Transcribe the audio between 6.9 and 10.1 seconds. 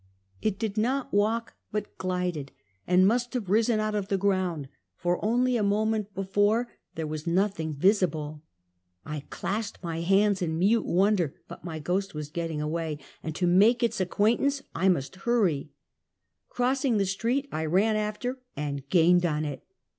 there was nothing visible. I clasped my